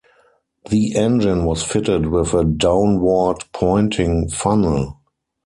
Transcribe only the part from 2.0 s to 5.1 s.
with a downward-pointing funnel.